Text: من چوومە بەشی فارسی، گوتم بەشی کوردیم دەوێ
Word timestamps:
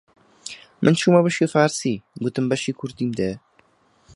من 0.83 0.93
چوومە 0.99 1.19
بەشی 1.25 1.51
فارسی، 1.53 1.93
گوتم 2.21 2.45
بەشی 2.51 2.77
کوردیم 2.79 3.09
دەوێ 3.17 3.35